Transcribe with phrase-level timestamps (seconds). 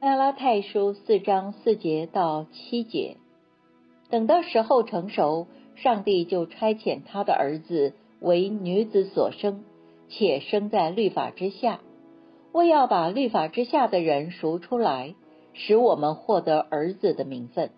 [0.00, 3.18] 拉太书四章四节到七节，
[4.08, 9.62] 等到时候成熟，上帝就差遣他的儿子为女子所生，
[10.08, 11.80] 且生在律法之下，
[12.52, 15.14] 为要把律法之下的人赎出来，
[15.52, 17.70] 使我们获得儿子的名分。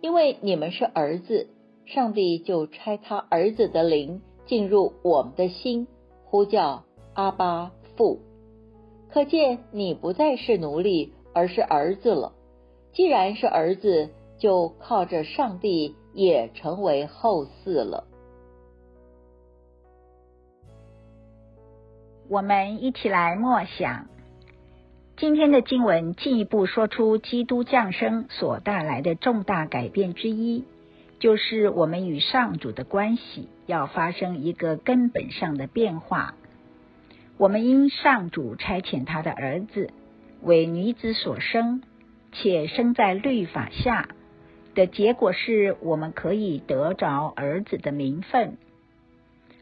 [0.00, 1.48] 因为你们是儿子，
[1.84, 5.86] 上帝就差他儿子的灵进入我们的心，
[6.24, 8.20] 呼叫阿巴父。
[9.10, 11.12] 可见你不再是奴隶。
[11.34, 12.32] 而是儿子了。
[12.92, 18.04] 既然是儿子，就靠着上帝也成为后嗣了。
[22.28, 24.06] 我们一起来默想
[25.16, 30.64] 今天的经文，进一步说出基督降生所带来的重大改变之一，
[31.18, 36.34] 就是我们与上主的关系要发生一个根本上的变化。
[37.36, 39.90] 我们因上主差遣他的儿子。
[40.44, 41.82] 为女子所生，
[42.32, 44.08] 且生在律法下
[44.74, 48.58] 的结果是，我们可以得着儿子的名分。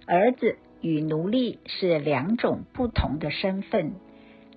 [0.07, 3.93] 儿子与奴隶是两种不同的身份，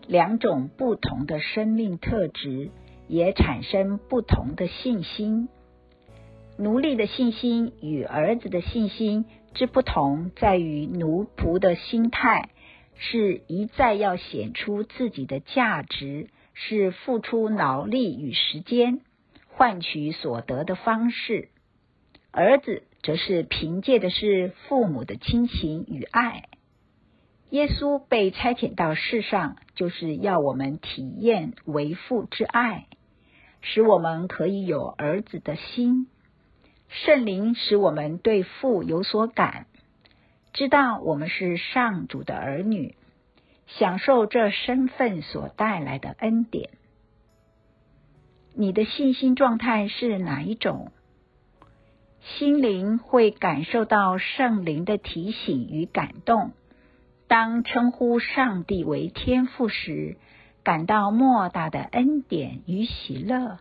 [0.08, 2.72] 两种不同的生命特质，
[3.08, 5.48] 也产生不同的信心。
[6.58, 12.50] 奴隶的信心与儿子的信心之不同，在于奴仆的心态。
[12.98, 19.02] 是一再要显出自己的价值，是付出劳力与时间
[19.48, 21.50] 换取所得的方式；
[22.32, 26.46] 儿子则是凭借的是父母的亲情与爱。
[27.52, 32.88] 耶稣被差遣到世上，就是要我们体验为父之爱，
[33.62, 36.08] 使我们可以有儿子的心。
[36.88, 39.68] 圣灵使我们对父有所感。
[40.56, 42.96] 知道我们是上主的儿女，
[43.68, 46.70] 享受这身份所带来的恩典。
[48.54, 50.94] 你的信心状态是哪一种？
[52.22, 56.54] 心灵会感受到圣灵的提醒与感动。
[57.28, 60.16] 当称呼上帝为天父时，
[60.64, 63.60] 感到莫大的恩典与喜乐。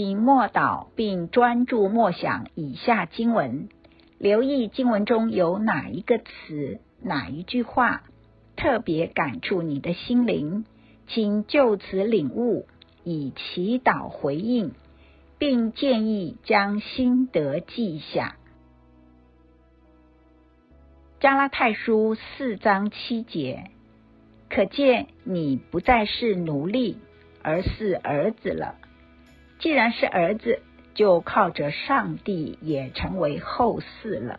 [0.00, 3.68] 请默祷并专注默想以下经文，
[4.16, 8.04] 留意经文中有哪一个词、哪一句话
[8.54, 10.64] 特别感触你的心灵，
[11.08, 12.68] 请就此领悟，
[13.02, 14.70] 以祈祷回应，
[15.36, 18.36] 并建议将心得记下。
[21.18, 23.64] 加拉太书四章七节，
[24.48, 26.98] 可见你不再是奴隶，
[27.42, 28.76] 而是儿子了。
[29.58, 30.60] 既然是儿子，
[30.94, 34.38] 就靠着上帝也成为后嗣了。